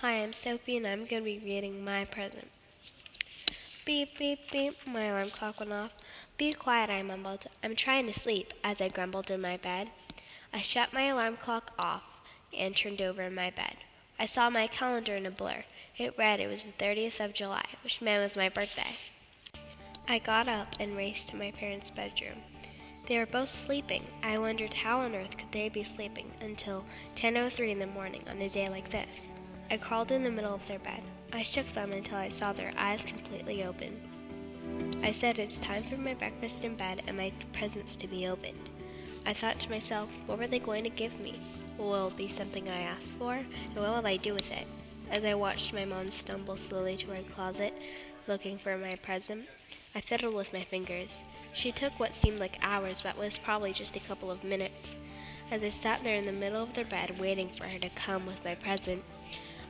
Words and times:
Hi, 0.00 0.22
I'm 0.22 0.32
Sophie, 0.32 0.76
and 0.76 0.86
I'm 0.86 1.06
going 1.06 1.24
to 1.24 1.24
be 1.24 1.40
reading 1.44 1.84
my 1.84 2.04
present. 2.04 2.52
Beep, 3.84 4.16
beep, 4.16 4.48
beep, 4.52 4.76
my 4.86 5.06
alarm 5.06 5.30
clock 5.30 5.58
went 5.58 5.72
off. 5.72 5.90
Be 6.36 6.52
quiet, 6.52 6.88
I 6.88 7.02
mumbled. 7.02 7.46
I'm 7.64 7.74
trying 7.74 8.06
to 8.06 8.12
sleep, 8.12 8.54
as 8.62 8.80
I 8.80 8.90
grumbled 8.90 9.28
in 9.28 9.40
my 9.40 9.56
bed. 9.56 9.90
I 10.54 10.60
shut 10.60 10.92
my 10.92 11.08
alarm 11.08 11.36
clock 11.36 11.72
off 11.76 12.04
and 12.56 12.76
turned 12.76 13.02
over 13.02 13.22
in 13.22 13.34
my 13.34 13.50
bed. 13.50 13.78
I 14.20 14.26
saw 14.26 14.48
my 14.48 14.68
calendar 14.68 15.16
in 15.16 15.26
a 15.26 15.32
blur. 15.32 15.64
It 15.96 16.16
read 16.16 16.38
it 16.38 16.48
was 16.48 16.64
the 16.64 16.84
30th 16.84 17.18
of 17.18 17.34
July, 17.34 17.64
which 17.82 18.00
meant 18.00 18.20
it 18.20 18.22
was 18.22 18.36
my 18.36 18.48
birthday. 18.48 18.94
I 20.08 20.20
got 20.20 20.46
up 20.46 20.76
and 20.78 20.96
raced 20.96 21.30
to 21.30 21.36
my 21.36 21.50
parents' 21.50 21.90
bedroom. 21.90 22.38
They 23.08 23.18
were 23.18 23.26
both 23.26 23.48
sleeping. 23.48 24.04
I 24.22 24.38
wondered 24.38 24.74
how 24.74 25.00
on 25.00 25.16
earth 25.16 25.36
could 25.36 25.50
they 25.50 25.68
be 25.68 25.82
sleeping 25.82 26.30
until 26.40 26.84
10:03 27.16 27.72
in 27.72 27.80
the 27.80 27.88
morning 27.88 28.22
on 28.30 28.40
a 28.40 28.48
day 28.48 28.68
like 28.68 28.90
this. 28.90 29.26
I 29.70 29.76
crawled 29.76 30.12
in 30.12 30.24
the 30.24 30.30
middle 30.30 30.54
of 30.54 30.66
their 30.66 30.78
bed. 30.78 31.02
I 31.32 31.42
shook 31.42 31.66
them 31.66 31.92
until 31.92 32.16
I 32.16 32.30
saw 32.30 32.52
their 32.52 32.72
eyes 32.76 33.04
completely 33.04 33.64
open. 33.64 34.00
I 35.02 35.12
said 35.12 35.38
it's 35.38 35.58
time 35.58 35.82
for 35.84 35.96
my 35.96 36.14
breakfast 36.14 36.64
in 36.64 36.74
bed 36.74 37.02
and 37.06 37.16
my 37.16 37.32
presents 37.52 37.94
to 37.96 38.06
be 38.06 38.26
opened. 38.26 38.70
I 39.26 39.34
thought 39.34 39.58
to 39.60 39.70
myself, 39.70 40.08
what 40.26 40.38
were 40.38 40.46
they 40.46 40.58
going 40.58 40.84
to 40.84 40.90
give 40.90 41.20
me? 41.20 41.40
Will 41.76 42.08
it 42.08 42.16
be 42.16 42.28
something 42.28 42.68
I 42.68 42.80
asked 42.80 43.14
for? 43.14 43.34
And 43.34 43.76
what 43.76 43.88
will 43.90 44.06
I 44.06 44.16
do 44.16 44.32
with 44.32 44.50
it? 44.50 44.66
As 45.10 45.24
I 45.24 45.34
watched 45.34 45.74
my 45.74 45.84
mom 45.84 46.10
stumble 46.10 46.56
slowly 46.56 46.96
to 46.96 47.08
her 47.08 47.22
closet, 47.34 47.74
looking 48.26 48.58
for 48.58 48.76
my 48.78 48.96
present, 48.96 49.46
I 49.94 50.00
fiddled 50.00 50.34
with 50.34 50.52
my 50.52 50.64
fingers. 50.64 51.22
She 51.52 51.72
took 51.72 51.98
what 51.98 52.14
seemed 52.14 52.40
like 52.40 52.58
hours, 52.62 53.02
but 53.02 53.18
was 53.18 53.38
probably 53.38 53.72
just 53.72 53.96
a 53.96 54.00
couple 54.00 54.30
of 54.30 54.44
minutes. 54.44 54.96
As 55.50 55.62
I 55.62 55.68
sat 55.68 56.04
there 56.04 56.16
in 56.16 56.24
the 56.24 56.32
middle 56.32 56.62
of 56.62 56.74
their 56.74 56.84
bed, 56.84 57.18
waiting 57.18 57.48
for 57.48 57.64
her 57.64 57.78
to 57.78 57.88
come 57.90 58.26
with 58.26 58.44
my 58.44 58.54
present, 58.54 59.02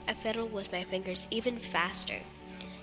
I 0.08 0.14
fiddled 0.14 0.52
with 0.54 0.72
my 0.72 0.84
fingers 0.84 1.26
even 1.30 1.58
faster. 1.58 2.20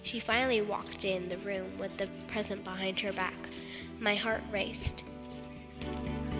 She 0.03 0.19
finally 0.19 0.61
walked 0.61 1.03
in 1.03 1.27
the 1.27 1.37
room 1.39 1.79
with 1.79 1.97
the 1.97 2.07
present 2.27 2.63
behind 2.63 2.99
her 2.99 3.11
back. 3.11 3.33
My 3.99 4.13
heart 4.13 4.43
raced. 4.51 5.03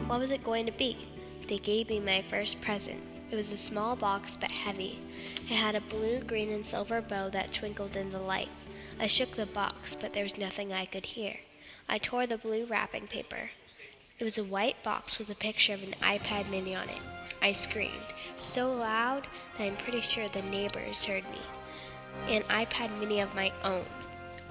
What 0.05 0.19
was 0.19 0.29
it 0.29 0.43
going 0.43 0.67
to 0.67 0.71
be? 0.71 1.07
They 1.47 1.57
gave 1.57 1.89
me 1.89 1.99
my 1.99 2.21
first 2.21 2.61
present. 2.61 3.01
It 3.31 3.35
was 3.35 3.51
a 3.51 3.57
small 3.57 3.95
box 3.95 4.37
but 4.37 4.51
heavy. 4.51 4.99
It 5.49 5.55
had 5.55 5.73
a 5.73 5.81
blue, 5.81 6.19
green, 6.19 6.51
and 6.51 6.63
silver 6.63 7.01
bow 7.01 7.29
that 7.29 7.51
twinkled 7.51 7.95
in 7.95 8.11
the 8.11 8.19
light. 8.19 8.49
I 8.99 9.07
shook 9.07 9.31
the 9.31 9.47
box, 9.47 9.95
but 9.95 10.13
there 10.13 10.23
was 10.23 10.37
nothing 10.37 10.71
I 10.71 10.85
could 10.85 11.07
hear. 11.07 11.37
I 11.89 11.97
tore 11.97 12.27
the 12.27 12.37
blue 12.37 12.65
wrapping 12.65 13.07
paper. 13.07 13.49
It 14.17 14.23
was 14.23 14.37
a 14.37 14.45
white 14.45 14.81
box 14.81 15.19
with 15.19 15.29
a 15.29 15.35
picture 15.35 15.73
of 15.73 15.83
an 15.83 15.93
iPad 16.01 16.49
mini 16.49 16.73
on 16.73 16.87
it. 16.87 17.01
I 17.41 17.51
screamed 17.51 18.13
so 18.37 18.71
loud 18.71 19.27
that 19.57 19.65
I'm 19.65 19.75
pretty 19.75 19.99
sure 19.99 20.29
the 20.29 20.41
neighbors 20.41 21.03
heard 21.03 21.25
me. 21.25 21.41
An 22.33 22.43
iPad 22.43 22.97
mini 22.97 23.19
of 23.19 23.35
my 23.35 23.51
own. 23.61 23.83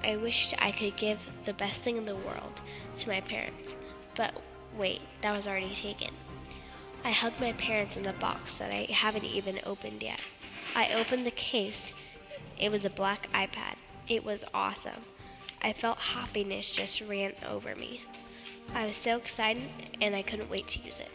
I 0.03 0.17
wished 0.17 0.53
I 0.63 0.71
could 0.71 0.95
give 0.97 1.31
the 1.45 1.53
best 1.53 1.83
thing 1.83 1.97
in 1.97 2.05
the 2.05 2.15
world 2.15 2.61
to 2.97 3.09
my 3.09 3.21
parents, 3.21 3.75
but 4.15 4.35
wait, 4.77 5.01
that 5.21 5.35
was 5.35 5.47
already 5.47 5.73
taken. 5.73 6.11
I 7.03 7.09
hugged 7.09 7.39
my 7.39 7.53
parents 7.53 7.97
in 7.97 8.03
the 8.03 8.13
box 8.13 8.53
that 8.55 8.71
I 8.71 8.87
haven't 8.91 9.25
even 9.25 9.59
opened 9.65 10.03
yet. 10.03 10.21
I 10.75 10.93
opened 10.93 11.25
the 11.25 11.31
case. 11.31 11.95
It 12.59 12.71
was 12.71 12.85
a 12.85 12.89
black 12.91 13.29
iPad. 13.33 13.77
It 14.07 14.23
was 14.23 14.45
awesome. 14.53 15.05
I 15.59 15.73
felt 15.73 15.97
happiness 15.97 16.71
just 16.71 17.01
ran 17.01 17.33
over 17.47 17.75
me. 17.75 18.01
I 18.73 18.85
was 18.85 18.97
so 18.97 19.17
excited 19.17 19.63
and 20.01 20.15
I 20.15 20.21
couldn't 20.21 20.49
wait 20.49 20.67
to 20.69 20.79
use 20.79 20.99
it. 20.99 21.09